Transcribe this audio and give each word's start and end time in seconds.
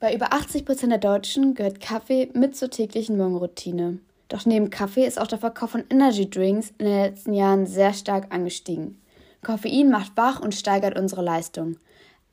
Bei 0.00 0.14
über 0.14 0.32
80 0.32 0.64
Prozent 0.64 0.92
der 0.92 0.98
Deutschen 0.98 1.52
gehört 1.52 1.78
Kaffee 1.78 2.30
mit 2.32 2.56
zur 2.56 2.70
täglichen 2.70 3.18
Morgenroutine. 3.18 3.98
Doch 4.30 4.46
neben 4.46 4.70
Kaffee 4.70 5.06
ist 5.06 5.20
auch 5.20 5.26
der 5.26 5.36
Verkauf 5.36 5.72
von 5.72 5.84
Energy 5.90 6.28
Drinks 6.28 6.72
in 6.78 6.86
den 6.86 7.02
letzten 7.02 7.34
Jahren 7.34 7.66
sehr 7.66 7.92
stark 7.92 8.32
angestiegen. 8.32 8.98
Koffein 9.44 9.90
macht 9.90 10.16
wach 10.16 10.40
und 10.40 10.54
steigert 10.54 10.98
unsere 10.98 11.22
Leistung. 11.22 11.76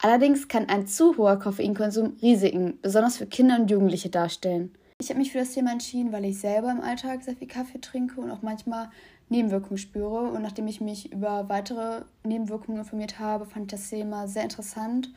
Allerdings 0.01 0.47
kann 0.47 0.69
ein 0.69 0.87
zu 0.87 1.17
hoher 1.17 1.39
Koffeinkonsum 1.39 2.15
Risiken, 2.21 2.79
besonders 2.81 3.17
für 3.17 3.25
Kinder 3.25 3.59
und 3.59 3.69
Jugendliche, 3.69 4.07
darstellen. 4.07 4.71
Ich 5.01 5.09
habe 5.09 5.19
mich 5.19 5.33
für 5.33 5.39
das 5.39 5.51
Thema 5.51 5.73
entschieden, 5.73 6.13
weil 6.13 6.23
ich 6.23 6.39
selber 6.39 6.71
im 6.71 6.79
Alltag 6.79 7.21
sehr 7.21 7.35
viel 7.35 7.49
Kaffee 7.49 7.81
trinke 7.81 8.21
und 8.21 8.31
auch 8.31 8.43
manchmal 8.43 8.89
Nebenwirkungen 9.27 9.77
spüre. 9.77 10.31
Und 10.31 10.41
nachdem 10.41 10.67
ich 10.67 10.79
mich 10.79 11.11
über 11.11 11.49
weitere 11.49 12.03
Nebenwirkungen 12.23 12.79
informiert 12.79 13.19
habe, 13.19 13.45
fand 13.45 13.65
ich 13.65 13.77
das 13.77 13.89
Thema 13.89 14.29
sehr 14.29 14.43
interessant 14.43 15.09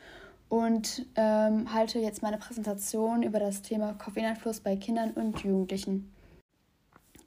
und 0.51 1.05
ähm, 1.15 1.73
halte 1.73 1.97
jetzt 1.99 2.21
meine 2.21 2.37
Präsentation 2.37 3.23
über 3.23 3.39
das 3.39 3.61
Thema 3.61 3.93
Koffeineinfluss 3.93 4.59
bei 4.59 4.75
Kindern 4.75 5.11
und 5.11 5.39
Jugendlichen. 5.45 6.11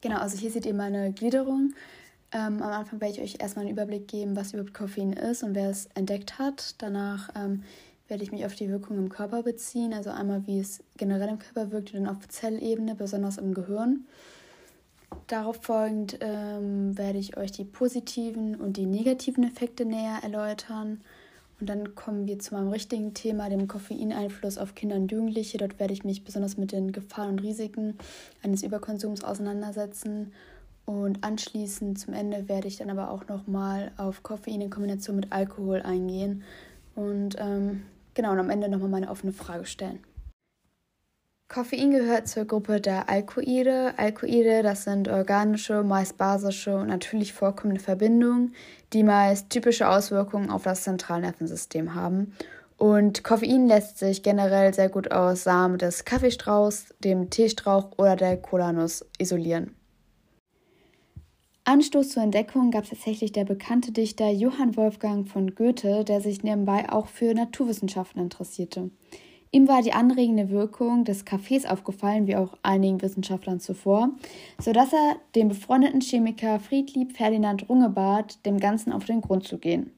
Genau, 0.02 0.18
also 0.18 0.36
hier 0.36 0.50
seht 0.50 0.66
ihr 0.66 0.74
meine 0.74 1.10
Gliederung. 1.10 1.72
Ähm, 2.32 2.60
am 2.60 2.70
Anfang 2.70 3.00
werde 3.00 3.14
ich 3.14 3.22
euch 3.22 3.40
erstmal 3.40 3.64
einen 3.64 3.72
Überblick 3.72 4.08
geben, 4.08 4.36
was 4.36 4.52
überhaupt 4.52 4.74
Koffein 4.74 5.14
ist 5.14 5.42
und 5.42 5.54
wer 5.54 5.70
es 5.70 5.86
entdeckt 5.94 6.38
hat. 6.38 6.74
Danach 6.82 7.30
ähm, 7.34 7.62
werde 8.08 8.22
ich 8.22 8.30
mich 8.30 8.44
auf 8.44 8.56
die 8.56 8.68
Wirkung 8.68 8.98
im 8.98 9.08
Körper 9.08 9.42
beziehen, 9.42 9.94
also 9.94 10.10
einmal 10.10 10.46
wie 10.46 10.60
es 10.60 10.84
generell 10.98 11.30
im 11.30 11.38
Körper 11.38 11.72
wirkt 11.72 11.94
und 11.94 12.04
dann 12.04 12.14
auf 12.14 12.28
Zellebene, 12.28 12.94
besonders 12.94 13.38
im 13.38 13.54
Gehirn. 13.54 14.04
Darauf 15.28 15.62
folgend 15.62 16.18
ähm, 16.20 16.98
werde 16.98 17.18
ich 17.18 17.38
euch 17.38 17.52
die 17.52 17.64
positiven 17.64 18.56
und 18.56 18.76
die 18.76 18.84
negativen 18.84 19.44
Effekte 19.44 19.86
näher 19.86 20.18
erläutern. 20.22 21.00
Und 21.64 21.70
dann 21.70 21.94
kommen 21.94 22.26
wir 22.26 22.38
zu 22.38 22.52
meinem 22.52 22.68
richtigen 22.68 23.14
Thema, 23.14 23.48
dem 23.48 23.66
Koffeineinfluss 23.66 24.58
auf 24.58 24.74
Kinder 24.74 24.96
und 24.96 25.10
Jugendliche. 25.10 25.56
Dort 25.56 25.80
werde 25.80 25.94
ich 25.94 26.04
mich 26.04 26.22
besonders 26.22 26.58
mit 26.58 26.72
den 26.72 26.92
Gefahren 26.92 27.30
und 27.30 27.38
Risiken 27.38 27.96
eines 28.42 28.62
Überkonsums 28.62 29.24
auseinandersetzen. 29.24 30.34
Und 30.84 31.24
anschließend 31.24 31.98
zum 31.98 32.12
Ende 32.12 32.50
werde 32.50 32.68
ich 32.68 32.76
dann 32.76 32.90
aber 32.90 33.10
auch 33.10 33.28
nochmal 33.28 33.92
auf 33.96 34.22
Koffein 34.22 34.60
in 34.60 34.68
Kombination 34.68 35.16
mit 35.16 35.32
Alkohol 35.32 35.80
eingehen. 35.80 36.42
Und 36.96 37.36
ähm, 37.38 37.84
genau, 38.12 38.32
und 38.32 38.40
am 38.40 38.50
Ende 38.50 38.68
nochmal 38.68 38.90
meine 38.90 39.08
offene 39.08 39.32
Frage 39.32 39.64
stellen. 39.64 40.00
Koffein 41.48 41.90
gehört 41.90 42.26
zur 42.26 42.46
Gruppe 42.46 42.80
der 42.80 43.08
Alkoide. 43.08 43.94
Alkoide, 43.98 44.62
das 44.62 44.84
sind 44.84 45.08
organische, 45.08 45.82
meist 45.82 46.16
basische 46.16 46.76
und 46.76 46.88
natürlich 46.88 47.32
vorkommende 47.32 47.80
Verbindungen, 47.82 48.54
die 48.92 49.02
meist 49.02 49.50
typische 49.50 49.88
Auswirkungen 49.88 50.50
auf 50.50 50.62
das 50.62 50.82
Zentralnervensystem 50.82 51.94
haben. 51.94 52.34
Und 52.76 53.22
Koffein 53.22 53.68
lässt 53.68 53.98
sich 53.98 54.22
generell 54.22 54.74
sehr 54.74 54.88
gut 54.88 55.12
aus 55.12 55.44
Samen 55.44 55.78
des 55.78 56.04
Kaffeestrauchs, 56.04 56.94
dem 56.98 57.30
Teestrauch 57.30 57.92
oder 57.98 58.16
der 58.16 58.36
Kolanuss 58.36 59.06
isolieren. 59.18 59.76
Anstoß 61.66 62.10
zur 62.10 62.22
Entdeckung 62.22 62.70
gab 62.70 62.88
tatsächlich 62.88 63.32
der 63.32 63.44
bekannte 63.44 63.92
Dichter 63.92 64.28
Johann 64.30 64.76
Wolfgang 64.76 65.26
von 65.26 65.54
Goethe, 65.54 66.04
der 66.04 66.20
sich 66.20 66.42
nebenbei 66.42 66.90
auch 66.90 67.06
für 67.06 67.32
Naturwissenschaften 67.32 68.20
interessierte. 68.20 68.90
Ihm 69.54 69.68
war 69.68 69.82
die 69.82 69.92
anregende 69.92 70.50
Wirkung 70.50 71.04
des 71.04 71.24
Kaffees 71.24 71.64
aufgefallen, 71.64 72.26
wie 72.26 72.34
auch 72.34 72.58
einigen 72.64 73.00
Wissenschaftlern 73.00 73.60
zuvor, 73.60 74.10
sodass 74.58 74.92
er 74.92 75.14
den 75.36 75.46
befreundeten 75.46 76.00
Chemiker 76.00 76.58
Friedlieb 76.58 77.16
Ferdinand 77.16 77.68
Runge 77.68 77.88
bat, 77.88 78.44
dem 78.46 78.58
Ganzen 78.58 78.92
auf 78.92 79.04
den 79.04 79.20
Grund 79.20 79.46
zu 79.46 79.58
gehen. 79.58 79.92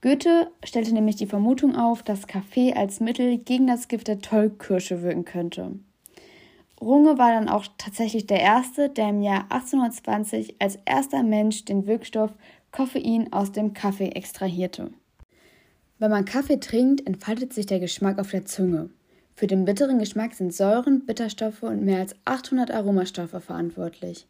Goethe 0.00 0.48
stellte 0.62 0.94
nämlich 0.94 1.16
die 1.16 1.26
Vermutung 1.26 1.74
auf, 1.74 2.04
dass 2.04 2.28
Kaffee 2.28 2.72
als 2.72 3.00
Mittel 3.00 3.38
gegen 3.38 3.66
das 3.66 3.88
Gift 3.88 4.06
der 4.06 4.20
Tollkirsche 4.20 5.02
wirken 5.02 5.24
könnte. 5.24 5.72
Runge 6.80 7.18
war 7.18 7.32
dann 7.32 7.48
auch 7.48 7.64
tatsächlich 7.78 8.28
der 8.28 8.42
Erste, 8.42 8.88
der 8.90 9.08
im 9.08 9.22
Jahr 9.22 9.46
1820 9.50 10.54
als 10.60 10.78
erster 10.84 11.24
Mensch 11.24 11.64
den 11.64 11.88
Wirkstoff 11.88 12.30
Koffein 12.70 13.32
aus 13.32 13.50
dem 13.50 13.74
Kaffee 13.74 14.10
extrahierte. 14.10 14.92
Wenn 16.02 16.10
man 16.10 16.24
Kaffee 16.24 16.58
trinkt, 16.58 17.06
entfaltet 17.06 17.52
sich 17.52 17.66
der 17.66 17.78
Geschmack 17.78 18.18
auf 18.18 18.32
der 18.32 18.44
Zunge. 18.44 18.90
Für 19.36 19.46
den 19.46 19.64
bitteren 19.64 20.00
Geschmack 20.00 20.34
sind 20.34 20.52
Säuren, 20.52 21.06
Bitterstoffe 21.06 21.62
und 21.62 21.84
mehr 21.84 22.00
als 22.00 22.16
800 22.24 22.72
Aromastoffe 22.72 23.40
verantwortlich. 23.40 24.26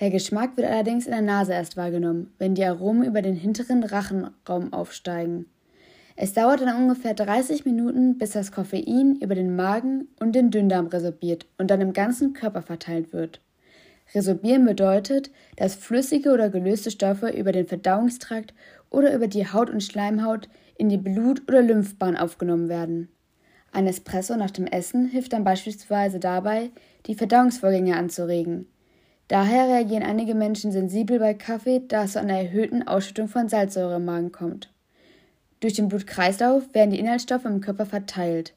Der 0.00 0.08
Geschmack 0.08 0.56
wird 0.56 0.66
allerdings 0.66 1.04
in 1.04 1.12
der 1.12 1.20
Nase 1.20 1.52
erst 1.52 1.76
wahrgenommen, 1.76 2.32
wenn 2.38 2.54
die 2.54 2.64
Aromen 2.64 3.04
über 3.04 3.20
den 3.20 3.34
hinteren 3.34 3.84
Rachenraum 3.84 4.72
aufsteigen. 4.72 5.44
Es 6.16 6.32
dauert 6.32 6.62
dann 6.62 6.84
ungefähr 6.84 7.12
30 7.12 7.66
Minuten, 7.66 8.16
bis 8.16 8.30
das 8.30 8.50
Koffein 8.50 9.18
über 9.20 9.34
den 9.34 9.54
Magen 9.54 10.08
und 10.20 10.32
den 10.34 10.50
Dünndarm 10.50 10.86
resorbiert 10.86 11.44
und 11.58 11.70
dann 11.70 11.82
im 11.82 11.92
ganzen 11.92 12.32
Körper 12.32 12.62
verteilt 12.62 13.12
wird. 13.12 13.42
Resorbieren 14.14 14.64
bedeutet, 14.64 15.30
dass 15.56 15.74
flüssige 15.74 16.32
oder 16.32 16.48
gelöste 16.48 16.90
Stoffe 16.90 17.28
über 17.28 17.52
den 17.52 17.66
Verdauungstrakt 17.66 18.54
oder 18.90 19.14
über 19.14 19.28
die 19.28 19.46
Haut 19.46 19.70
und 19.70 19.82
Schleimhaut 19.82 20.48
in 20.76 20.88
die 20.88 20.98
Blut- 20.98 21.48
oder 21.48 21.62
Lymphbahn 21.62 22.16
aufgenommen 22.16 22.68
werden. 22.68 23.08
Ein 23.72 23.86
Espresso 23.86 24.36
nach 24.36 24.50
dem 24.50 24.66
Essen 24.66 25.06
hilft 25.06 25.32
dann 25.32 25.44
beispielsweise 25.44 26.18
dabei, 26.18 26.70
die 27.06 27.14
Verdauungsvorgänge 27.14 27.96
anzuregen. 27.96 28.66
Daher 29.28 29.68
reagieren 29.68 30.02
einige 30.02 30.34
Menschen 30.34 30.72
sensibel 30.72 31.20
bei 31.20 31.34
Kaffee, 31.34 31.82
da 31.86 32.04
es 32.04 32.12
zu 32.12 32.20
einer 32.20 32.38
erhöhten 32.38 32.86
Ausschüttung 32.88 33.28
von 33.28 33.48
Salzsäure 33.48 33.96
im 33.96 34.04
Magen 34.04 34.32
kommt. 34.32 34.72
Durch 35.60 35.74
den 35.74 35.88
Blutkreislauf 35.88 36.74
werden 36.74 36.90
die 36.90 36.98
Inhaltsstoffe 36.98 37.44
im 37.44 37.60
Körper 37.60 37.86
verteilt. 37.86 38.54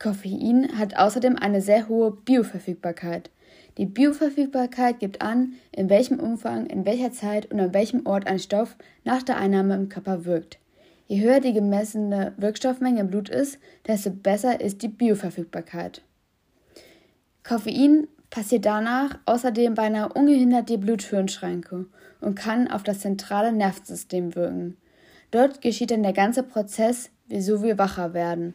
Koffein 0.00 0.76
hat 0.76 0.96
außerdem 0.96 1.36
eine 1.36 1.60
sehr 1.60 1.88
hohe 1.88 2.10
Bioverfügbarkeit. 2.10 3.30
Die 3.78 3.86
Bioverfügbarkeit 3.86 5.00
gibt 5.00 5.20
an, 5.20 5.54
in 5.70 5.90
welchem 5.90 6.18
Umfang, 6.18 6.66
in 6.66 6.86
welcher 6.86 7.12
Zeit 7.12 7.50
und 7.50 7.60
an 7.60 7.74
welchem 7.74 8.06
Ort 8.06 8.26
ein 8.26 8.38
Stoff 8.38 8.76
nach 9.04 9.22
der 9.22 9.36
Einnahme 9.36 9.74
im 9.74 9.88
Körper 9.88 10.24
wirkt. 10.24 10.58
Je 11.08 11.20
höher 11.20 11.40
die 11.40 11.52
gemessene 11.52 12.32
Wirkstoffmenge 12.36 13.00
im 13.00 13.08
Blut 13.08 13.28
ist, 13.28 13.58
desto 13.86 14.10
besser 14.10 14.60
ist 14.60 14.82
die 14.82 14.88
Bioverfügbarkeit. 14.88 16.02
Koffein 17.44 18.08
passiert 18.30 18.64
danach 18.64 19.18
außerdem 19.26 19.74
beinahe 19.74 20.12
ungehindert 20.12 20.68
die 20.68 20.78
Blut-Hirn-Schranke 20.78 21.86
und 22.20 22.34
kann 22.34 22.68
auf 22.68 22.82
das 22.82 23.00
zentrale 23.00 23.52
Nervensystem 23.52 24.34
wirken. 24.34 24.76
Dort 25.30 25.60
geschieht 25.60 25.90
dann 25.90 26.02
der 26.02 26.12
ganze 26.12 26.42
Prozess, 26.42 27.10
wieso 27.28 27.62
wir 27.62 27.78
wacher 27.78 28.14
werden. 28.14 28.54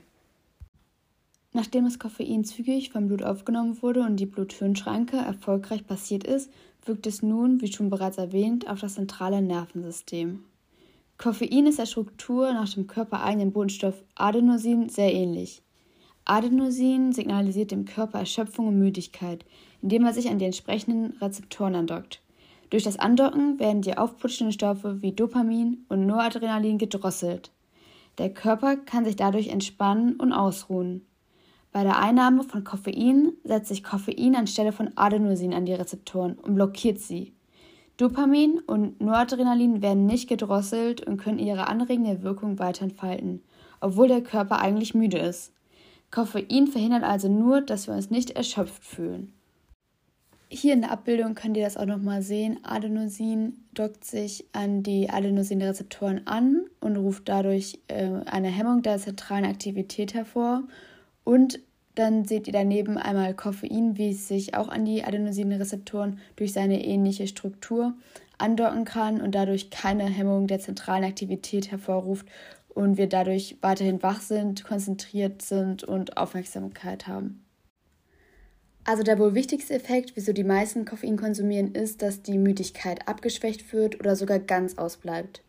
Nachdem 1.54 1.84
das 1.84 2.00
Koffein 2.00 2.46
zügig 2.46 2.92
vom 2.92 3.08
Blut 3.08 3.24
aufgenommen 3.24 3.82
wurde 3.82 4.02
und 4.02 4.16
die 4.18 4.26
Blut-Hirn-Schranke 4.26 5.18
erfolgreich 5.18 5.86
passiert 5.86 6.24
ist, 6.24 6.52
wirkt 6.86 7.06
es 7.08 7.22
nun, 7.22 7.62
wie 7.62 7.72
schon 7.72 7.90
bereits 7.90 8.18
erwähnt, 8.18 8.70
auf 8.70 8.80
das 8.80 8.96
zentrale 8.96 9.42
Nervensystem. 9.42 10.46
Koffein 11.18 11.68
ist 11.68 11.78
der 11.78 11.86
Struktur 11.86 12.52
nach 12.54 12.74
dem 12.74 12.88
körpereigenen 12.88 13.52
Botenstoff 13.52 14.02
Adenosin 14.16 14.90
sehr 14.90 15.14
ähnlich. 15.14 15.62
Adenosin 16.26 17.12
signalisiert 17.12 17.72
dem 17.72 17.86
Körper 17.86 18.20
Erschöpfung 18.20 18.70
und 18.70 18.80
Müdigkeit, 18.80 19.46
indem 19.82 20.06
er 20.06 20.14
sich 20.14 20.30
an 20.30 20.40
die 20.40 20.46
entsprechenden 20.46 21.18
Rezeptoren 21.20 21.76
andockt. 21.76 22.22
Durch 22.70 22.84
das 22.84 22.98
Andocken 22.98 23.60
werden 23.60 23.82
die 23.82 23.98
aufputschenden 23.98 24.54
Stoffe 24.54 25.02
wie 25.02 25.12
Dopamin 25.12 25.86
und 25.90 26.06
Noradrenalin 26.06 26.78
gedrosselt. 26.78 27.52
Der 28.18 28.34
Körper 28.34 28.78
kann 28.78 29.04
sich 29.04 29.18
dadurch 29.18 29.50
entspannen 29.50 30.16
und 30.16 30.32
ausruhen. 30.32 31.06
Bei 31.72 31.84
der 31.84 32.00
Einnahme 32.00 32.44
von 32.44 32.64
Koffein 32.64 33.34
setzt 33.44 33.70
sich 33.70 33.84
Koffein 33.84 34.36
anstelle 34.36 34.72
von 34.72 34.92
Adenosin 34.96 35.54
an 35.54 35.66
die 35.66 35.74
Rezeptoren 35.74 36.34
und 36.34 36.56
blockiert 36.56 37.00
sie. 37.00 37.34
Dopamin 37.98 38.59
und 38.59 39.00
Noradrenalin 39.00 39.82
werden 39.82 40.06
nicht 40.06 40.28
gedrosselt 40.28 41.06
und 41.06 41.18
können 41.18 41.40
ihre 41.40 41.68
anregende 41.68 42.24
Wirkung 42.24 42.59
weiter 42.59 42.84
entfalten, 42.84 43.42
obwohl 43.80 44.08
der 44.08 44.22
Körper 44.22 44.59
eigentlich 44.59 44.96
müde 44.96 45.20
ist. 45.20 45.54
Koffein 46.09 46.68
verhindert 46.68 47.04
also 47.04 47.29
nur, 47.29 47.62
dass 47.62 47.88
wir 47.88 47.94
uns 47.94 48.09
nicht 48.09 48.32
erschöpft 48.32 48.84
fühlen. 48.84 49.34
Hier 50.50 50.73
in 50.73 50.82
der 50.82 50.91
Abbildung 50.91 51.34
könnt 51.34 51.56
ihr 51.56 51.64
das 51.64 51.78
auch 51.78 51.85
nochmal 51.85 52.22
sehen. 52.22 52.59
Adenosin 52.64 53.64
dockt 53.73 54.03
sich 54.03 54.44
an 54.52 54.84
die 54.84 55.09
Adenosinrezeptoren 55.09 56.28
an 56.28 56.66
und 56.82 56.97
ruft 56.97 57.29
dadurch 57.29 57.79
äh, 57.88 58.09
eine 58.26 58.50
Hemmung 58.50 58.82
der 58.82 58.97
zentralen 58.97 59.46
Aktivität 59.46 60.14
hervor. 60.14 60.64
Und 61.32 61.62
dann 61.96 62.26
seht 62.26 62.48
ihr 62.48 62.52
daneben 62.52 62.98
einmal 62.98 63.34
Koffein, 63.34 63.98
wie 63.98 64.10
es 64.10 64.28
sich 64.28 64.54
auch 64.54 64.68
an 64.68 64.84
die 64.84 65.06
Adenosinrezeptoren 65.06 66.20
durch 66.36 66.52
seine 66.52 66.84
ähnliche 66.84 67.26
Struktur 67.26 67.94
andocken 68.38 68.84
kann 68.84 69.22
und 69.22 69.34
dadurch 69.34 69.70
keine 69.70 70.04
Hemmung 70.04 70.48
der 70.48 70.60
zentralen 70.60 71.06
Aktivität 71.06 71.72
hervorruft 71.72 72.28
und 72.68 72.98
wir 72.98 73.08
dadurch 73.08 73.56
weiterhin 73.62 74.04
wach 74.04 74.20
sind, 74.20 74.66
konzentriert 74.66 75.42
sind 75.42 75.86
und 75.86 76.18
Aufmerksamkeit 76.18 77.08
haben. 77.08 77.46
Also 78.84 79.02
der 79.02 79.18
wohl 79.18 79.34
wichtigste 79.34 79.74
Effekt, 79.74 80.18
wieso 80.18 80.34
die 80.34 80.44
meisten 80.44 80.84
Koffein 80.84 81.16
konsumieren, 81.16 81.72
ist, 81.74 82.02
dass 82.02 82.22
die 82.22 82.38
Müdigkeit 82.38 83.08
abgeschwächt 83.08 83.72
wird 83.72 83.98
oder 84.02 84.18
sogar 84.18 84.40
ganz 84.40 84.78
ausbleibt. 84.78 85.44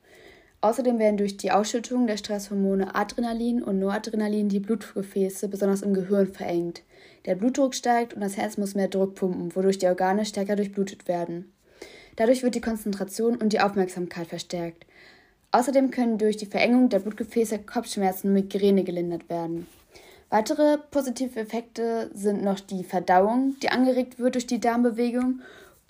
Außerdem 0.63 1.01
werden 1.01 1.17
durch 1.17 1.37
die 1.37 1.51
Ausschüttung 1.51 2.07
der 2.07 2.17
Stresshormone 2.17 2.95
Adrenalin 2.95 3.65
und 3.65 3.81
Noradrenalin 3.81 4.49
die 4.49 4.61
Blutgefäße 4.61 5.49
besonders 5.49 5.83
im 5.83 5.93
Gehirn 5.93 6.29
verengt. 6.29 6.83
Der 7.27 7.35
Blutdruck 7.35 7.75
steigt 7.75 8.15
und 8.15 8.21
das 8.21 8.37
Herz 8.37 8.57
muss 8.59 8.77
mehr 8.77 8.87
Druck 8.87 9.17
pumpen, 9.17 9.57
wodurch 9.57 9.79
die 9.79 9.89
Organe 9.89 10.25
stärker 10.25 10.55
durchblutet 10.55 11.09
werden. 11.09 11.53
Dadurch 12.15 12.45
wird 12.45 12.55
die 12.55 12.61
Konzentration 12.61 13.37
und 13.37 13.53
die 13.53 13.61
Aufmerksamkeit 13.61 14.29
verstärkt. 14.29 14.87
Außerdem 15.51 15.91
können 15.91 16.17
durch 16.17 16.37
die 16.37 16.47
Verengung 16.47 16.89
der 16.89 17.01
Blutgefäße 17.01 17.59
Kopfschmerzen 17.59 18.29
und 18.29 18.35
Migräne 18.35 18.85
gelindert 18.85 19.29
werden. 19.29 19.67
Weitere 20.31 20.79
positive 20.93 21.41
Effekte 21.41 22.09
sind 22.15 22.43
noch 22.45 22.61
die 22.61 22.85
Verdauung, 22.85 23.57
die 23.63 23.69
angeregt 23.69 24.21
wird 24.21 24.37
durch 24.37 24.47
die 24.47 24.61
Darmbewegung 24.61 25.41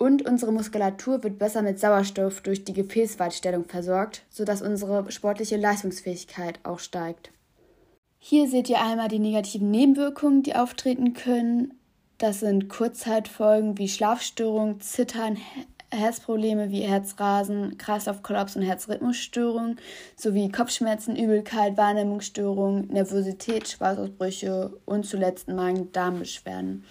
und 0.03 0.27
unsere 0.27 0.51
Muskulatur 0.51 1.23
wird 1.23 1.39
besser 1.39 1.61
mit 1.61 1.79
Sauerstoff 1.79 2.41
durch 2.41 2.65
die 2.65 2.73
Gefäßweitstellung 2.73 3.63
versorgt, 3.63 4.23
sodass 4.29 4.61
unsere 4.61 5.09
sportliche 5.13 5.55
Leistungsfähigkeit 5.55 6.59
auch 6.63 6.79
steigt. 6.79 7.31
Hier 8.19 8.49
seht 8.49 8.69
ihr 8.69 8.81
einmal 8.81 9.07
die 9.07 9.19
negativen 9.19 9.71
Nebenwirkungen, 9.71 10.43
die 10.43 10.55
auftreten 10.55 11.13
können. 11.13 11.73
Das 12.17 12.41
sind 12.41 12.67
Kurzzeitfolgen 12.67 13.77
wie 13.77 13.87
Schlafstörungen, 13.87 14.81
Zittern, 14.81 15.37
Herzprobleme 15.89 16.69
wie 16.69 16.81
Herzrasen, 16.81 17.77
Kreislaufkollaps 17.77 18.57
und 18.57 18.63
Herzrhythmusstörungen 18.63 19.79
sowie 20.17 20.51
Kopfschmerzen, 20.51 21.15
Übelkeit, 21.15 21.77
Wahrnehmungsstörungen, 21.77 22.87
Nervosität, 22.87 23.69
Schweißausbrüche 23.69 24.73
und 24.85 25.05
zuletzt 25.05 25.47
Magen-Darm-Beschwerden. 25.47 26.83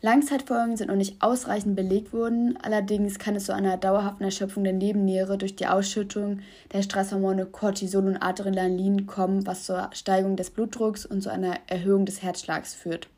Langzeitfolgen 0.00 0.76
sind 0.76 0.88
noch 0.88 0.96
nicht 0.96 1.20
ausreichend 1.20 1.74
belegt 1.74 2.12
worden, 2.12 2.56
allerdings 2.62 3.18
kann 3.18 3.34
es 3.34 3.46
zu 3.46 3.54
einer 3.54 3.76
dauerhaften 3.76 4.22
Erschöpfung 4.22 4.62
der 4.62 4.72
Nebenniere 4.72 5.38
durch 5.38 5.56
die 5.56 5.66
Ausschüttung 5.66 6.38
der 6.72 6.82
Stresshormone 6.82 7.46
Cortisol 7.46 8.06
und 8.06 8.16
Adrenalin 8.16 9.06
kommen, 9.06 9.44
was 9.44 9.64
zur 9.64 9.90
Steigerung 9.92 10.36
des 10.36 10.50
Blutdrucks 10.50 11.04
und 11.04 11.22
zu 11.22 11.30
einer 11.30 11.56
Erhöhung 11.66 12.06
des 12.06 12.22
Herzschlags 12.22 12.74
führt. 12.74 13.08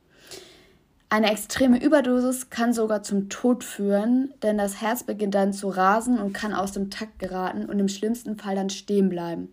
Eine 1.11 1.31
extreme 1.31 1.83
Überdosis 1.83 2.49
kann 2.49 2.73
sogar 2.73 3.03
zum 3.03 3.29
Tod 3.29 3.63
führen, 3.63 4.33
denn 4.43 4.57
das 4.57 4.81
Herz 4.81 5.03
beginnt 5.03 5.35
dann 5.35 5.53
zu 5.53 5.69
rasen 5.69 6.19
und 6.19 6.33
kann 6.33 6.55
aus 6.55 6.73
dem 6.73 6.89
Takt 6.89 7.19
geraten 7.19 7.67
und 7.67 7.79
im 7.79 7.89
schlimmsten 7.89 8.39
Fall 8.39 8.55
dann 8.55 8.71
stehen 8.71 9.11
bleiben. 9.11 9.53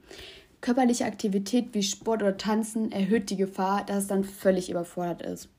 Körperliche 0.62 1.06
Aktivität 1.06 1.74
wie 1.74 1.84
Sport 1.84 2.22
oder 2.22 2.38
Tanzen 2.38 2.92
erhöht 2.94 3.30
die 3.30 3.38
Gefahr, 3.38 3.84
dass 3.86 4.04
es 4.04 4.08
dann 4.08 4.24
völlig 4.24 4.70
überfordert 4.70 5.24
ist. 5.24 5.50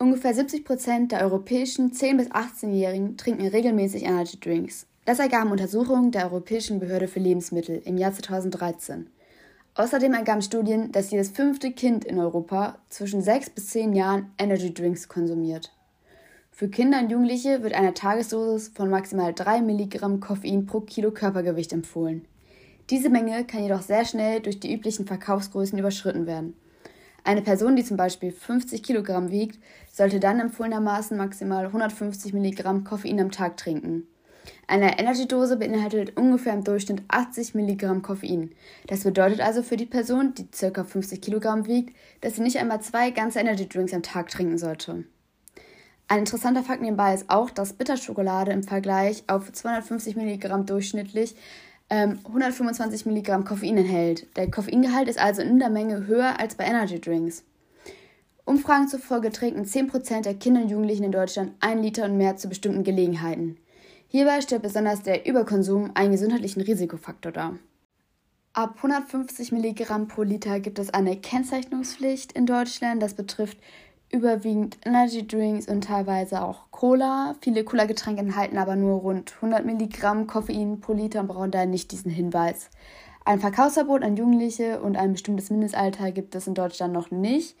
Ungefähr 0.00 0.32
70 0.32 0.64
Prozent 0.64 1.10
der 1.10 1.22
europäischen 1.22 1.90
10- 1.90 2.18
bis 2.18 2.30
18-Jährigen 2.30 3.16
trinken 3.16 3.48
regelmäßig 3.48 4.04
Energy 4.04 4.38
Drinks. 4.38 4.86
Das 5.04 5.18
ergaben 5.18 5.50
Untersuchungen 5.50 6.12
der 6.12 6.26
Europäischen 6.26 6.78
Behörde 6.78 7.08
für 7.08 7.18
Lebensmittel 7.18 7.82
im 7.84 7.98
Jahr 7.98 8.12
2013. 8.12 9.10
Außerdem 9.74 10.14
ergaben 10.14 10.42
Studien, 10.42 10.92
dass 10.92 11.10
jedes 11.10 11.30
fünfte 11.30 11.72
Kind 11.72 12.04
in 12.04 12.20
Europa 12.20 12.78
zwischen 12.88 13.22
sechs 13.22 13.50
bis 13.50 13.70
zehn 13.70 13.92
Jahren 13.92 14.30
Energy 14.38 14.72
Drinks 14.72 15.08
konsumiert. 15.08 15.72
Für 16.52 16.68
Kinder 16.68 17.00
und 17.00 17.10
Jugendliche 17.10 17.64
wird 17.64 17.74
eine 17.74 17.92
Tagesdosis 17.92 18.68
von 18.68 18.90
maximal 18.90 19.34
3 19.34 19.62
Milligramm 19.62 20.20
Koffein 20.20 20.66
pro 20.66 20.80
Kilo 20.80 21.10
Körpergewicht 21.10 21.72
empfohlen. 21.72 22.24
Diese 22.90 23.10
Menge 23.10 23.44
kann 23.44 23.64
jedoch 23.64 23.82
sehr 23.82 24.04
schnell 24.04 24.38
durch 24.40 24.60
die 24.60 24.72
üblichen 24.72 25.06
Verkaufsgrößen 25.06 25.76
überschritten 25.76 26.26
werden. 26.26 26.54
Eine 27.24 27.42
Person, 27.42 27.76
die 27.76 27.84
zum 27.84 27.96
Beispiel 27.96 28.32
50 28.32 28.82
Kilogramm 28.82 29.30
wiegt, 29.30 29.58
sollte 29.92 30.20
dann 30.20 30.40
empfohlenermaßen 30.40 31.16
maximal 31.16 31.66
150 31.66 32.32
Milligramm 32.32 32.84
Koffein 32.84 33.20
am 33.20 33.30
Tag 33.30 33.56
trinken. 33.56 34.06
Eine 34.66 34.98
Energy-Dose 34.98 35.56
beinhaltet 35.56 36.16
ungefähr 36.16 36.52
im 36.54 36.64
Durchschnitt 36.64 37.02
80 37.08 37.54
Milligramm 37.54 38.02
Koffein. 38.02 38.52
Das 38.86 39.04
bedeutet 39.04 39.40
also 39.40 39.62
für 39.62 39.76
die 39.76 39.86
Person, 39.86 40.34
die 40.34 40.46
ca. 40.46 40.84
50 40.84 41.20
Kilogramm 41.20 41.66
wiegt, 41.66 41.94
dass 42.20 42.36
sie 42.36 42.42
nicht 42.42 42.58
einmal 42.58 42.80
zwei 42.80 43.10
ganze 43.10 43.40
Energy-Drinks 43.40 43.94
am 43.94 44.02
Tag 44.02 44.28
trinken 44.28 44.58
sollte. 44.58 45.04
Ein 46.10 46.20
interessanter 46.20 46.62
Fakt 46.62 46.80
nebenbei 46.80 47.12
ist 47.14 47.28
auch, 47.28 47.50
dass 47.50 47.74
Bitterschokolade 47.74 48.50
im 48.52 48.62
Vergleich 48.62 49.24
auf 49.26 49.52
250 49.52 50.16
Milligramm 50.16 50.64
durchschnittlich 50.64 51.34
ähm, 51.90 52.18
125 52.26 53.06
Milligramm 53.06 53.44
Koffein 53.44 53.76
enthält. 53.76 54.26
Der 54.36 54.50
Koffeingehalt 54.50 55.08
ist 55.08 55.18
also 55.18 55.42
in 55.42 55.58
der 55.58 55.70
Menge 55.70 56.06
höher 56.06 56.38
als 56.38 56.54
bei 56.54 56.64
Energy 56.64 57.00
Drinks. 57.00 57.44
Umfragen 58.44 58.88
zufolge 58.88 59.30
trinken 59.30 59.64
10% 59.64 60.22
der 60.22 60.34
Kinder 60.34 60.62
und 60.62 60.70
Jugendlichen 60.70 61.04
in 61.04 61.12
Deutschland 61.12 61.52
ein 61.60 61.82
Liter 61.82 62.04
und 62.06 62.16
mehr 62.16 62.36
zu 62.36 62.48
bestimmten 62.48 62.82
Gelegenheiten. 62.82 63.58
Hierbei 64.08 64.40
stellt 64.40 64.62
besonders 64.62 65.02
der 65.02 65.26
Überkonsum 65.26 65.90
einen 65.94 66.12
gesundheitlichen 66.12 66.62
Risikofaktor 66.62 67.30
dar. 67.30 67.58
Ab 68.54 68.76
150 68.76 69.52
Milligramm 69.52 70.08
pro 70.08 70.22
Liter 70.22 70.60
gibt 70.60 70.78
es 70.78 70.92
eine 70.92 71.16
Kennzeichnungspflicht 71.16 72.32
in 72.32 72.46
Deutschland. 72.46 73.02
Das 73.02 73.14
betrifft 73.14 73.58
überwiegend 74.10 74.78
Energy 74.84 75.26
Drinks 75.26 75.68
und 75.68 75.84
teilweise 75.84 76.42
auch 76.42 76.70
Cola. 76.70 77.34
Viele 77.40 77.64
Cola-Getränke 77.64 78.20
enthalten 78.20 78.58
aber 78.58 78.76
nur 78.76 79.00
rund 79.00 79.34
100 79.36 79.64
Milligramm 79.64 80.26
Koffein 80.26 80.80
pro 80.80 80.92
Liter 80.92 81.20
und 81.20 81.28
brauchen 81.28 81.50
daher 81.50 81.66
nicht 81.66 81.92
diesen 81.92 82.10
Hinweis. 82.10 82.70
Ein 83.24 83.40
Verkaufsverbot 83.40 84.02
an 84.02 84.16
Jugendliche 84.16 84.80
und 84.80 84.96
ein 84.96 85.12
bestimmtes 85.12 85.50
Mindestalter 85.50 86.10
gibt 86.12 86.34
es 86.34 86.46
in 86.46 86.54
Deutschland 86.54 86.94
noch 86.94 87.10
nicht. 87.10 87.56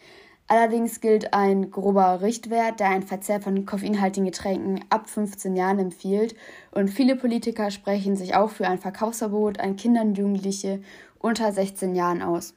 Allerdings 0.50 1.02
gilt 1.02 1.34
ein 1.34 1.70
grober 1.70 2.22
Richtwert, 2.22 2.80
der 2.80 2.88
ein 2.88 3.02
Verzehr 3.02 3.42
von 3.42 3.66
koffeinhaltigen 3.66 4.24
Getränken 4.24 4.82
ab 4.88 5.10
15 5.10 5.54
Jahren 5.54 5.78
empfiehlt. 5.78 6.34
Und 6.70 6.88
viele 6.88 7.16
Politiker 7.16 7.70
sprechen 7.70 8.16
sich 8.16 8.34
auch 8.34 8.48
für 8.48 8.66
ein 8.66 8.78
Verkaufsverbot 8.78 9.60
an 9.60 9.76
Kinder 9.76 10.00
und 10.00 10.16
Jugendliche 10.16 10.80
unter 11.18 11.52
16 11.52 11.94
Jahren 11.94 12.22
aus. 12.22 12.54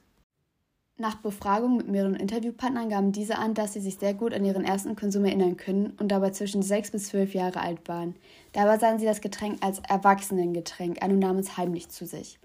Nach 0.98 1.16
Befragung 1.16 1.78
mit 1.78 1.88
mehreren 1.88 2.14
Interviewpartnern 2.14 2.88
gaben 2.88 3.10
diese 3.10 3.36
an, 3.36 3.54
dass 3.54 3.72
sie 3.72 3.80
sich 3.80 3.96
sehr 3.96 4.14
gut 4.14 4.32
an 4.32 4.44
ihren 4.44 4.64
ersten 4.64 4.94
Konsum 4.94 5.24
erinnern 5.24 5.56
können 5.56 5.94
und 5.98 6.12
dabei 6.12 6.30
zwischen 6.30 6.62
6 6.62 6.92
bis 6.92 7.08
12 7.08 7.34
Jahre 7.34 7.60
alt 7.60 7.88
waren. 7.88 8.14
Dabei 8.52 8.78
sahen 8.78 9.00
sie 9.00 9.06
das 9.06 9.20
Getränk 9.20 9.64
als 9.64 9.80
Erwachsenengetränk 9.88 11.02
an 11.02 11.10
und 11.10 11.18
nahmen 11.18 11.44
heimlich 11.56 11.88
zu 11.88 12.06
sich. 12.06 12.38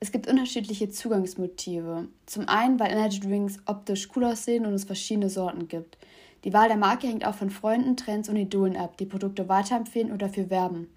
Es 0.00 0.10
gibt 0.10 0.26
unterschiedliche 0.26 0.88
Zugangsmotive. 0.88 2.08
Zum 2.26 2.48
einen, 2.48 2.80
weil 2.80 2.90
Energy 2.90 3.20
Drinks 3.20 3.58
optisch 3.66 4.08
cool 4.16 4.24
aussehen 4.24 4.66
und 4.66 4.72
es 4.72 4.84
verschiedene 4.86 5.30
Sorten 5.30 5.68
gibt. 5.68 5.96
Die 6.42 6.52
Wahl 6.52 6.68
der 6.68 6.78
Marke 6.78 7.06
hängt 7.06 7.24
auch 7.26 7.34
von 7.34 7.50
Freunden, 7.50 7.96
Trends 7.96 8.28
und 8.28 8.34
Idolen 8.34 8.76
ab, 8.76 8.96
die 8.96 9.06
Produkte 9.06 9.48
weiterempfehlen 9.48 10.10
oder 10.10 10.26
dafür 10.26 10.50
werben. 10.50 10.88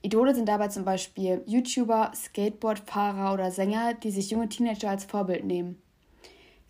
Idole 0.00 0.34
sind 0.34 0.48
dabei 0.48 0.68
zum 0.68 0.86
Beispiel 0.86 1.42
YouTuber, 1.44 2.12
Skateboardfahrer 2.14 3.34
oder 3.34 3.50
Sänger, 3.50 3.94
die 3.94 4.12
sich 4.12 4.30
junge 4.30 4.48
Teenager 4.48 4.88
als 4.88 5.04
Vorbild 5.04 5.44
nehmen. 5.44 5.82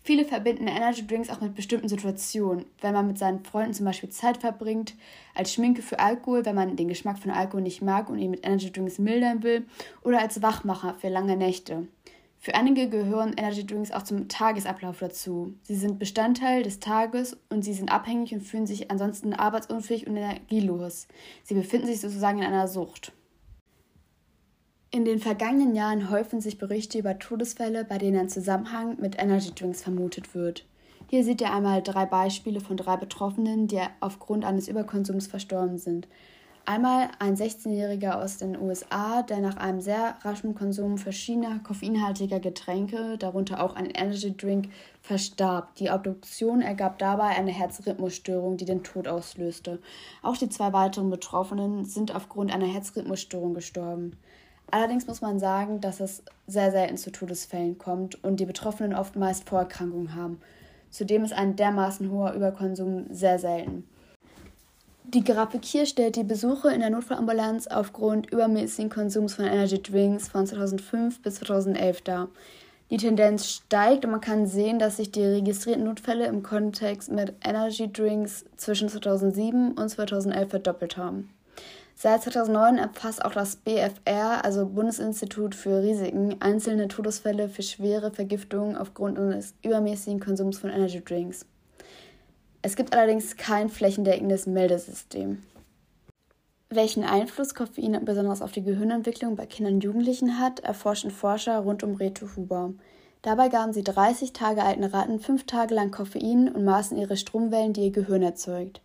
Viele 0.05 0.25
verbinden 0.25 0.67
Energy 0.67 1.07
Drinks 1.07 1.29
auch 1.29 1.39
mit 1.39 1.55
bestimmten 1.55 1.87
Situationen. 1.87 2.65
Wenn 2.81 2.93
man 2.93 3.07
mit 3.07 3.17
seinen 3.17 3.45
Freunden 3.45 3.73
zum 3.73 3.85
Beispiel 3.85 4.09
Zeit 4.09 4.35
verbringt, 4.35 4.95
als 5.33 5.53
Schminke 5.53 5.81
für 5.81 5.99
Alkohol, 5.99 6.45
wenn 6.45 6.55
man 6.55 6.75
den 6.75 6.89
Geschmack 6.89 7.19
von 7.19 7.31
Alkohol 7.31 7.61
nicht 7.61 7.81
mag 7.81 8.09
und 8.09 8.19
ihn 8.19 8.31
mit 8.31 8.45
Energy 8.45 8.69
Drinks 8.69 8.99
mildern 8.99 9.43
will, 9.43 9.65
oder 10.03 10.19
als 10.19 10.41
Wachmacher 10.41 10.95
für 10.99 11.07
lange 11.07 11.37
Nächte. 11.37 11.87
Für 12.37 12.55
einige 12.55 12.89
gehören 12.89 13.35
Energy 13.37 13.65
Drinks 13.65 13.91
auch 13.91 14.03
zum 14.03 14.27
Tagesablauf 14.27 14.99
dazu. 14.99 15.53
Sie 15.61 15.75
sind 15.75 15.99
Bestandteil 15.99 16.63
des 16.63 16.81
Tages 16.81 17.37
und 17.49 17.63
sie 17.63 17.73
sind 17.73 17.89
abhängig 17.89 18.33
und 18.33 18.41
fühlen 18.41 18.67
sich 18.67 18.91
ansonsten 18.91 19.33
arbeitsunfähig 19.33 20.05
und 20.05 20.17
energielos. 20.17 21.07
Sie 21.45 21.53
befinden 21.53 21.87
sich 21.87 22.01
sozusagen 22.01 22.39
in 22.39 22.43
einer 22.43 22.67
Sucht. 22.67 23.13
In 24.95 25.05
den 25.05 25.17
vergangenen 25.17 25.73
Jahren 25.73 26.11
häufen 26.11 26.39
sich 26.39 26.59
Berichte 26.59 26.99
über 26.99 27.17
Todesfälle, 27.17 27.83
bei 27.83 27.97
denen 27.97 28.19
ein 28.19 28.29
Zusammenhang 28.29 28.95
mit 29.01 29.19
Energy 29.19 29.49
Drinks 29.49 29.81
vermutet 29.81 30.35
wird. 30.35 30.65
Hier 31.09 31.23
seht 31.23 31.41
ihr 31.41 31.51
einmal 31.51 31.81
drei 31.81 32.05
Beispiele 32.05 32.61
von 32.61 32.77
drei 32.77 32.97
Betroffenen, 32.97 33.67
die 33.67 33.79
aufgrund 34.01 34.45
eines 34.45 34.67
Überkonsums 34.67 35.25
verstorben 35.25 35.79
sind. 35.79 36.07
Einmal 36.65 37.09
ein 37.17 37.35
16-Jähriger 37.35 38.21
aus 38.21 38.37
den 38.37 38.55
USA, 38.55 39.23
der 39.23 39.39
nach 39.39 39.57
einem 39.57 39.81
sehr 39.81 40.15
raschen 40.21 40.53
Konsum 40.53 40.99
verschiedener 40.99 41.57
koffeinhaltiger 41.63 42.39
Getränke, 42.39 43.17
darunter 43.17 43.63
auch 43.63 43.75
ein 43.75 43.89
Energy 43.89 44.37
Drink, 44.37 44.69
verstarb. 45.01 45.73
Die 45.77 45.89
Obduktion 45.89 46.61
ergab 46.61 46.99
dabei 46.99 47.29
eine 47.29 47.51
Herzrhythmusstörung, 47.51 48.57
die 48.57 48.65
den 48.65 48.83
Tod 48.83 49.07
auslöste. 49.07 49.79
Auch 50.21 50.37
die 50.37 50.49
zwei 50.49 50.71
weiteren 50.71 51.09
Betroffenen 51.09 51.83
sind 51.83 52.13
aufgrund 52.13 52.53
einer 52.53 52.67
Herzrhythmusstörung 52.67 53.55
gestorben. 53.55 54.17
Allerdings 54.73 55.05
muss 55.05 55.21
man 55.21 55.37
sagen, 55.37 55.81
dass 55.81 55.99
es 55.99 56.23
sehr 56.47 56.71
selten 56.71 56.97
zu 56.97 57.11
Todesfällen 57.11 57.77
kommt 57.77 58.23
und 58.23 58.39
die 58.39 58.47
Betroffenen 58.47 58.95
oft 58.95 59.15
meist 59.15 59.47
Vorerkrankungen 59.47 60.15
haben. 60.15 60.41
Zudem 60.89 61.23
ist 61.23 61.31
ein 61.31 61.55
dermaßen 61.55 62.09
hoher 62.09 62.33
Überkonsum 62.33 63.05
sehr 63.11 63.37
selten. 63.37 63.87
Die 65.03 65.23
Grafik 65.23 65.63
hier 65.63 65.85
stellt 65.85 66.15
die 66.15 66.23
Besuche 66.23 66.73
in 66.73 66.79
der 66.79 66.89
Notfallambulanz 66.89 67.67
aufgrund 67.67 68.31
übermäßigen 68.31 68.89
Konsums 68.89 69.35
von 69.35 69.45
Energy 69.45 69.79
Drinks 69.79 70.27
von 70.27 70.47
2005 70.47 71.21
bis 71.21 71.35
2011 71.35 72.01
dar. 72.01 72.29
Die 72.89 72.97
Tendenz 72.97 73.47
steigt 73.47 74.05
und 74.05 74.11
man 74.11 74.21
kann 74.21 74.47
sehen, 74.47 74.79
dass 74.79 74.97
sich 74.97 75.11
die 75.11 75.23
registrierten 75.23 75.83
Notfälle 75.83 76.25
im 76.25 76.41
Kontext 76.41 77.11
mit 77.11 77.35
Energy 77.45 77.93
Drinks 77.93 78.43
zwischen 78.57 78.89
2007 78.89 79.73
und 79.73 79.87
2011 79.87 80.49
verdoppelt 80.49 80.97
haben. 80.97 81.29
Seit 81.95 82.23
2009 82.23 82.79
erfasst 82.79 83.23
auch 83.23 83.31
das 83.31 83.55
BFR, 83.55 84.43
also 84.43 84.65
Bundesinstitut 84.65 85.55
für 85.55 85.81
Risiken, 85.81 86.41
einzelne 86.41 86.87
Todesfälle 86.87 87.47
für 87.47 87.63
schwere 87.63 88.11
Vergiftungen 88.11 88.75
aufgrund 88.75 89.17
des 89.17 89.53
übermäßigen 89.63 90.19
Konsums 90.19 90.57
von 90.57 90.69
Energy 90.69 91.03
Drinks. 91.03 91.45
Es 92.61 92.75
gibt 92.75 92.93
allerdings 92.93 93.37
kein 93.37 93.69
flächendeckendes 93.69 94.47
Meldesystem. 94.47 95.43
Welchen 96.69 97.03
Einfluss 97.03 97.53
Koffein 97.53 98.03
besonders 98.03 98.41
auf 98.41 98.51
die 98.51 98.63
Gehirnentwicklung 98.63 99.35
bei 99.35 99.45
Kindern 99.45 99.75
und 99.75 99.83
Jugendlichen 99.83 100.39
hat, 100.39 100.61
erforschen 100.61 101.11
Forscher 101.11 101.59
rund 101.59 101.83
um 101.83 101.95
Reto 101.95 102.27
Huber. 102.35 102.73
Dabei 103.21 103.47
gaben 103.47 103.73
sie 103.73 103.83
30 103.83 104.33
Tage 104.33 104.63
alten 104.63 104.83
Ratten 104.83 105.19
fünf 105.19 105.45
Tage 105.45 105.75
lang 105.75 105.91
Koffein 105.91 106.49
und 106.49 106.65
maßen 106.65 106.97
ihre 106.97 107.15
Stromwellen, 107.15 107.73
die 107.73 107.85
ihr 107.85 107.91
Gehirn 107.91 108.23
erzeugt. 108.23 108.81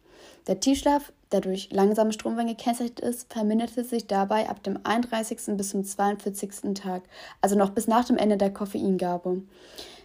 Der 0.46 0.60
Tiefschlaf, 0.60 1.12
der 1.32 1.40
durch 1.40 1.70
langsame 1.70 2.12
Stromwellen 2.12 2.48
gekennzeichnet 2.48 3.00
ist, 3.00 3.32
verminderte 3.32 3.84
sich 3.84 4.06
dabei 4.06 4.48
ab 4.48 4.62
dem 4.62 4.78
31. 4.82 5.56
bis 5.56 5.70
zum 5.70 5.84
42. 5.84 6.74
Tag, 6.74 7.02
also 7.40 7.56
noch 7.56 7.70
bis 7.70 7.86
nach 7.86 8.04
dem 8.04 8.16
Ende 8.16 8.36
der 8.36 8.52
Koffeingabe. 8.52 9.42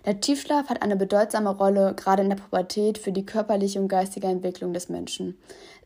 Der 0.05 0.20
Tiefschlaf 0.20 0.70
hat 0.70 0.82
eine 0.82 0.98
bedeutsame 0.98 1.50
Rolle, 1.50 1.93
gerade 1.96 2.24
in 2.24 2.29
der 2.29 2.36
Pubertät, 2.36 2.98
für 2.98 3.13
die 3.13 3.25
körperliche 3.25 3.79
und 3.79 3.88
geistige 3.88 4.27
Entwicklung 4.27 4.74
des 4.74 4.89
Menschen. 4.89 5.38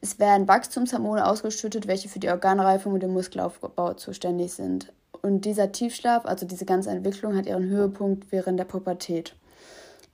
Es 0.01 0.17
werden 0.17 0.47
Wachstumshormone 0.47 1.27
ausgeschüttet, 1.27 1.87
welche 1.87 2.09
für 2.09 2.19
die 2.19 2.29
Organreifung 2.29 2.93
und 2.93 3.03
den 3.03 3.13
Muskelaufbau 3.13 3.93
zuständig 3.93 4.53
sind. 4.53 4.91
Und 5.21 5.45
dieser 5.45 5.71
Tiefschlaf, 5.71 6.25
also 6.25 6.47
diese 6.47 6.65
ganze 6.65 6.89
Entwicklung, 6.89 7.35
hat 7.35 7.45
ihren 7.45 7.67
Höhepunkt 7.67 8.31
während 8.31 8.59
der 8.59 8.65
Pubertät. 8.65 9.35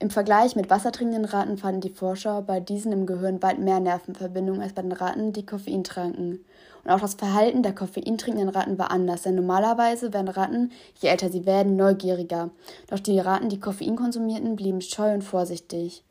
Im 0.00 0.10
Vergleich 0.10 0.56
mit 0.56 0.70
wassertrinkenden 0.70 1.24
Ratten 1.24 1.56
fanden 1.56 1.80
die 1.80 1.88
Forscher 1.88 2.42
bei 2.42 2.60
diesen 2.60 2.92
im 2.92 3.06
Gehirn 3.06 3.42
weit 3.42 3.58
mehr 3.58 3.80
Nervenverbindungen 3.80 4.60
als 4.60 4.72
bei 4.72 4.82
den 4.82 4.92
Ratten, 4.92 5.32
die 5.32 5.46
Koffein 5.46 5.84
tranken. 5.84 6.44
Und 6.82 6.90
auch 6.90 7.00
das 7.00 7.14
Verhalten 7.14 7.62
der 7.62 7.74
koffeintrinkenden 7.74 8.50
Ratten 8.50 8.78
war 8.78 8.90
anders, 8.90 9.22
denn 9.22 9.36
normalerweise 9.36 10.12
werden 10.12 10.28
Ratten, 10.28 10.72
je 11.00 11.08
älter 11.08 11.30
sie 11.30 11.46
werden, 11.46 11.76
neugieriger. 11.76 12.50
Doch 12.88 12.98
die 12.98 13.18
Ratten, 13.18 13.48
die 13.48 13.60
Koffein 13.60 13.96
konsumierten, 13.96 14.56
blieben 14.56 14.80
scheu 14.80 15.14
und 15.14 15.22
vorsichtig. 15.22 16.02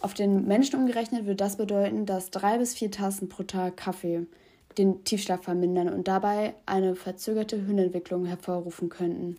Auf 0.00 0.14
den 0.14 0.46
Menschen 0.46 0.78
umgerechnet 0.78 1.24
würde 1.24 1.36
das 1.36 1.56
bedeuten, 1.56 2.06
dass 2.06 2.30
drei 2.30 2.58
bis 2.58 2.74
vier 2.74 2.90
Tassen 2.90 3.28
pro 3.28 3.42
Tag 3.42 3.76
Kaffee 3.76 4.26
den 4.78 5.04
Tiefschlaf 5.04 5.42
vermindern 5.42 5.88
und 5.88 6.08
dabei 6.08 6.54
eine 6.64 6.94
verzögerte 6.94 7.56
Hirnentwicklung 7.56 8.24
hervorrufen 8.24 8.88
könnten. 8.88 9.36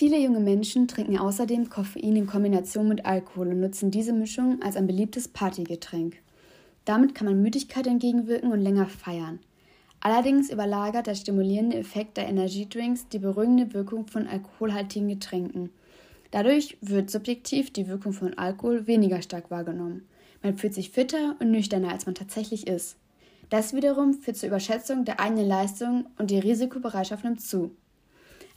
Viele 0.00 0.18
junge 0.18 0.40
Menschen 0.40 0.88
trinken 0.88 1.18
außerdem 1.18 1.68
Koffein 1.68 2.16
in 2.16 2.26
Kombination 2.26 2.88
mit 2.88 3.04
Alkohol 3.04 3.48
und 3.48 3.60
nutzen 3.60 3.90
diese 3.90 4.14
Mischung 4.14 4.62
als 4.62 4.76
ein 4.76 4.86
beliebtes 4.86 5.28
Partygetränk. 5.28 6.16
Damit 6.86 7.14
kann 7.14 7.26
man 7.26 7.42
Müdigkeit 7.42 7.86
entgegenwirken 7.86 8.50
und 8.50 8.62
länger 8.62 8.86
feiern. 8.86 9.40
Allerdings 10.00 10.50
überlagert 10.50 11.06
der 11.06 11.14
stimulierende 11.16 11.76
Effekt 11.76 12.16
der 12.16 12.28
Energiedrinks 12.28 13.08
die 13.08 13.18
beruhigende 13.18 13.74
Wirkung 13.74 14.06
von 14.06 14.26
alkoholhaltigen 14.26 15.08
Getränken. 15.08 15.68
Dadurch 16.30 16.78
wird 16.80 17.10
subjektiv 17.10 17.70
die 17.70 17.86
Wirkung 17.86 18.14
von 18.14 18.32
Alkohol 18.38 18.86
weniger 18.86 19.20
stark 19.20 19.50
wahrgenommen. 19.50 20.08
Man 20.42 20.56
fühlt 20.56 20.72
sich 20.72 20.92
fitter 20.92 21.36
und 21.40 21.50
nüchterner, 21.50 21.92
als 21.92 22.06
man 22.06 22.14
tatsächlich 22.14 22.66
ist. 22.66 22.96
Das 23.50 23.74
wiederum 23.74 24.14
führt 24.14 24.38
zur 24.38 24.48
Überschätzung 24.48 25.04
der 25.04 25.20
eigenen 25.20 25.46
Leistung 25.46 26.06
und 26.16 26.30
die 26.30 26.38
Risikobereitschaft 26.38 27.22
nimmt 27.22 27.42
zu. 27.42 27.72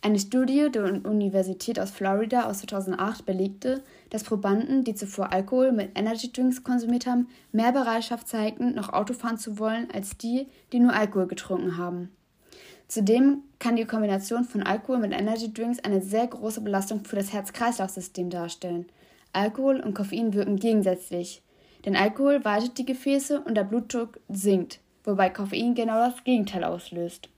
Eine 0.05 0.19
Studie 0.19 0.69
der 0.69 0.83
Universität 1.05 1.79
aus 1.79 1.91
Florida 1.91 2.50
aus 2.50 2.60
2008 2.60 3.25
belegte, 3.25 3.81
dass 4.10 4.25
Probanden, 4.25 4.83
die 4.83 4.95
zuvor 4.95 5.31
Alkohol 5.31 5.72
mit 5.72 5.98
Energy 5.98 6.29
Drinks 6.29 6.62
konsumiert 6.62 7.05
haben, 7.05 7.29
mehr 7.53 7.72
Bereitschaft 7.72 8.27
zeigten, 8.27 8.75
noch 8.75 8.91
Auto 8.91 9.13
fahren 9.13 9.38
zu 9.38 9.60
wollen, 9.60 9.88
als 9.93 10.17
die, 10.17 10.48
die 10.74 10.79
nur 10.79 10.91
Alkohol 10.91 11.27
getrunken 11.27 11.77
haben. 11.77 12.12
Zudem 12.89 13.43
kann 13.60 13.77
die 13.77 13.86
Kombination 13.86 14.43
von 14.43 14.62
Alkohol 14.63 15.00
mit 15.00 15.13
Energy 15.13 15.53
Drinks 15.53 15.79
eine 15.79 16.01
sehr 16.01 16.27
große 16.27 16.60
Belastung 16.60 17.05
für 17.05 17.15
das 17.15 17.31
Herz-Kreislauf-System 17.31 18.29
darstellen. 18.29 18.88
Alkohol 19.31 19.79
und 19.79 19.93
Koffein 19.93 20.33
wirken 20.33 20.57
gegensätzlich, 20.57 21.43
denn 21.86 21.95
Alkohol 21.95 22.43
weitet 22.43 22.77
die 22.77 22.86
Gefäße 22.86 23.39
und 23.39 23.55
der 23.55 23.63
Blutdruck 23.63 24.19
sinkt, 24.27 24.81
wobei 25.05 25.29
Koffein 25.29 25.75
genau 25.75 25.95
das 26.10 26.25
Gegenteil 26.25 26.65
auslöst. 26.65 27.29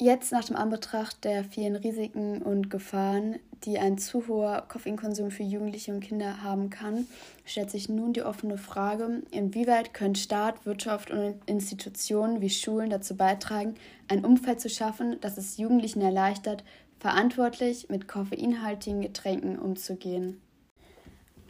Jetzt 0.00 0.30
nach 0.30 0.44
dem 0.44 0.54
Anbetracht 0.54 1.24
der 1.24 1.42
vielen 1.42 1.74
Risiken 1.74 2.40
und 2.40 2.70
Gefahren, 2.70 3.40
die 3.64 3.80
ein 3.80 3.98
zu 3.98 4.28
hoher 4.28 4.64
Koffeinkonsum 4.68 5.32
für 5.32 5.42
Jugendliche 5.42 5.92
und 5.92 5.98
Kinder 5.98 6.40
haben 6.40 6.70
kann, 6.70 7.08
stellt 7.44 7.72
sich 7.72 7.88
nun 7.88 8.12
die 8.12 8.22
offene 8.22 8.58
Frage, 8.58 9.22
inwieweit 9.32 9.94
können 9.94 10.14
Staat, 10.14 10.64
Wirtschaft 10.64 11.10
und 11.10 11.34
Institutionen 11.46 12.40
wie 12.40 12.48
Schulen 12.48 12.90
dazu 12.90 13.16
beitragen, 13.16 13.74
ein 14.06 14.24
Umfeld 14.24 14.60
zu 14.60 14.70
schaffen, 14.70 15.16
das 15.20 15.36
es 15.36 15.56
Jugendlichen 15.56 16.00
erleichtert, 16.00 16.62
verantwortlich 17.00 17.88
mit 17.88 18.06
koffeinhaltigen 18.06 19.00
Getränken 19.00 19.58
umzugehen. 19.58 20.40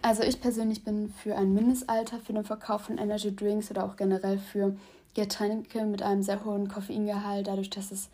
Also 0.01 0.23
ich 0.23 0.41
persönlich 0.41 0.85
bin 0.85 1.13
für 1.23 1.37
ein 1.37 1.53
Mindestalter 1.53 2.19
für 2.19 2.33
den 2.33 2.45
Verkauf 2.45 2.83
von 2.83 2.97
Energy 2.97 3.35
Drinks 3.37 3.71
oder 3.71 3.85
auch 3.85 3.97
generell 3.97 4.39
für 4.39 4.75
Getränke 5.13 5.85
mit 5.85 6.01
einem 6.01 6.23
sehr 6.23 6.45
hohen 6.47 6.69
Koffeingehalt, 6.69 7.47
dadurch, 7.47 7.69
dass 7.69 7.91
es 7.91 8.09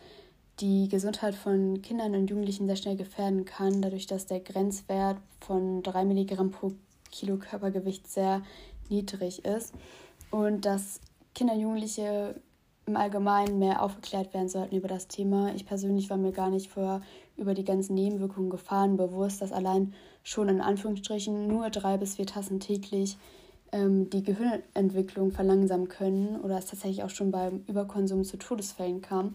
die 0.60 0.88
Gesundheit 0.88 1.34
von 1.34 1.82
Kindern 1.82 2.14
und 2.14 2.30
Jugendlichen 2.30 2.66
sehr 2.66 2.76
schnell 2.76 2.96
gefährden 2.96 3.44
kann, 3.44 3.82
dadurch, 3.82 4.06
dass 4.06 4.26
der 4.26 4.40
Grenzwert 4.40 5.18
von 5.40 5.82
3 5.82 6.04
Milligramm 6.04 6.50
pro 6.50 6.72
Kilo 7.10 7.36
Körpergewicht 7.36 8.08
sehr 8.08 8.42
niedrig 8.88 9.44
ist 9.44 9.74
und 10.30 10.64
dass 10.64 11.00
Kinder 11.34 11.54
und 11.54 11.60
Jugendliche 11.60 12.40
im 12.86 12.96
Allgemeinen 12.96 13.58
mehr 13.58 13.82
aufgeklärt 13.82 14.34
werden 14.34 14.48
sollten 14.48 14.76
über 14.76 14.88
das 14.88 15.08
Thema. 15.08 15.54
Ich 15.54 15.64
persönlich 15.64 16.10
war 16.10 16.16
mir 16.16 16.32
gar 16.32 16.50
nicht 16.50 16.70
vorher 16.70 17.00
über 17.36 17.54
die 17.54 17.64
ganzen 17.64 17.94
Nebenwirkungen 17.94 18.50
Gefahren 18.50 18.96
bewusst, 18.96 19.40
dass 19.40 19.52
allein 19.52 19.94
schon 20.22 20.48
in 20.48 20.60
Anführungsstrichen 20.60 21.46
nur 21.46 21.70
drei 21.70 21.96
bis 21.96 22.16
vier 22.16 22.26
Tassen 22.26 22.60
täglich 22.60 23.16
ähm, 23.72 24.10
die 24.10 24.22
Gehirnentwicklung 24.22 25.32
verlangsamen 25.32 25.88
können 25.88 26.40
oder 26.40 26.58
es 26.58 26.66
tatsächlich 26.66 27.02
auch 27.02 27.10
schon 27.10 27.30
beim 27.30 27.64
Überkonsum 27.66 28.24
zu 28.24 28.36
Todesfällen 28.36 29.00
kam. 29.00 29.34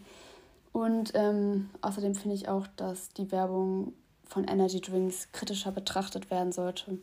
Und 0.79 1.11
ähm, 1.13 1.71
außerdem 1.81 2.15
finde 2.15 2.37
ich 2.37 2.47
auch, 2.47 2.65
dass 2.77 3.09
die 3.09 3.33
Werbung 3.33 3.91
von 4.25 4.45
Energy 4.45 4.79
Drinks 4.79 5.29
kritischer 5.33 5.73
betrachtet 5.73 6.31
werden 6.31 6.53
sollte. 6.53 6.99